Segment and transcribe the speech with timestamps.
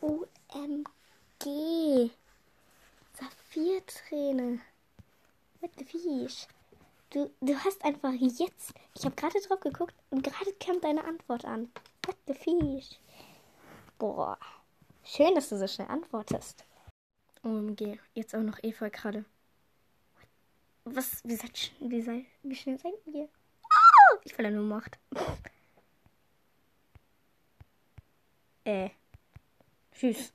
[0.00, 1.44] OMG.
[3.14, 4.60] Saphirträne.
[5.60, 6.46] What the fish?
[7.10, 8.74] Du, du hast einfach jetzt.
[8.94, 11.70] Ich habe gerade drauf geguckt und gerade kam deine Antwort an.
[12.04, 12.98] What the fish?
[13.98, 14.38] Boah.
[15.04, 16.64] Schön, dass du so schnell antwortest.
[17.42, 17.98] OMG.
[18.14, 19.24] Jetzt auch noch Eva gerade.
[20.84, 21.22] Was?
[21.24, 23.28] Wie, seid, wie, seid, wie schnell seid ihr?
[23.62, 24.98] Oh, ich verliere nur Macht.
[28.64, 28.90] äh.
[29.98, 30.32] Tschüss.